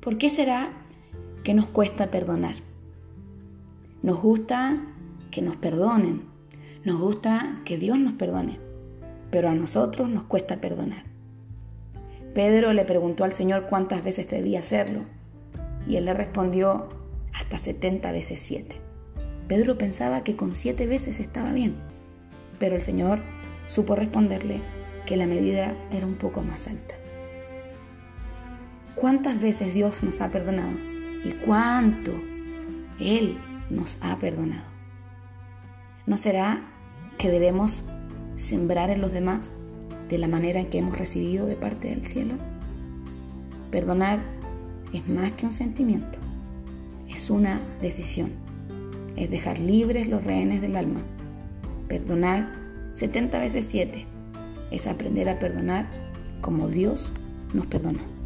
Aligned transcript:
¿Por 0.00 0.16
qué 0.16 0.30
será 0.30 0.70
que 1.44 1.52
nos 1.52 1.66
cuesta 1.66 2.10
perdonar? 2.10 2.54
Nos 4.02 4.18
gusta 4.18 4.80
que 5.30 5.42
nos 5.42 5.56
perdonen, 5.56 6.22
nos 6.84 6.98
gusta 6.98 7.60
que 7.66 7.76
Dios 7.76 7.98
nos 7.98 8.14
perdone, 8.14 8.58
pero 9.30 9.50
a 9.50 9.54
nosotros 9.54 10.08
nos 10.08 10.22
cuesta 10.22 10.56
perdonar. 10.56 11.04
Pedro 12.32 12.72
le 12.72 12.86
preguntó 12.86 13.24
al 13.24 13.34
Señor 13.34 13.66
cuántas 13.68 14.02
veces 14.02 14.30
debía 14.30 14.60
hacerlo 14.60 15.02
y 15.86 15.96
él 15.96 16.06
le 16.06 16.14
respondió 16.14 16.88
hasta 17.34 17.58
70 17.58 18.10
veces 18.10 18.40
7. 18.40 18.76
Pedro 19.48 19.76
pensaba 19.76 20.24
que 20.24 20.34
con 20.34 20.54
7 20.54 20.86
veces 20.86 21.20
estaba 21.20 21.52
bien, 21.52 21.74
pero 22.58 22.74
el 22.74 22.82
Señor 22.82 23.18
supo 23.66 23.96
responderle 23.96 24.62
que 25.04 25.18
la 25.18 25.26
medida 25.26 25.74
era 25.92 26.06
un 26.06 26.14
poco 26.14 26.40
más 26.40 26.68
alta. 26.68 26.99
¿Cuántas 28.96 29.40
veces 29.40 29.72
Dios 29.72 30.02
nos 30.02 30.20
ha 30.20 30.30
perdonado? 30.30 30.72
¿Y 31.24 31.30
cuánto 31.44 32.12
Él 32.98 33.38
nos 33.70 33.96
ha 34.00 34.16
perdonado? 34.16 34.64
¿No 36.06 36.16
será 36.16 36.62
que 37.16 37.30
debemos 37.30 37.84
sembrar 38.34 38.90
en 38.90 39.00
los 39.00 39.12
demás 39.12 39.50
de 40.08 40.18
la 40.18 40.28
manera 40.28 40.60
en 40.60 40.66
que 40.66 40.78
hemos 40.78 40.98
recibido 40.98 41.46
de 41.46 41.54
parte 41.54 41.88
del 41.88 42.04
cielo? 42.06 42.34
Perdonar 43.70 44.20
es 44.92 45.08
más 45.08 45.32
que 45.32 45.46
un 45.46 45.52
sentimiento, 45.52 46.18
es 47.08 47.30
una 47.30 47.60
decisión, 47.80 48.32
es 49.16 49.30
dejar 49.30 49.58
libres 49.58 50.08
los 50.08 50.24
rehenes 50.24 50.60
del 50.60 50.76
alma. 50.76 51.00
Perdonar 51.88 52.50
70 52.94 53.38
veces 53.38 53.66
7 53.68 54.04
es 54.72 54.86
aprender 54.86 55.28
a 55.28 55.38
perdonar 55.38 55.88
como 56.40 56.68
Dios 56.68 57.12
nos 57.54 57.66
perdonó. 57.66 58.19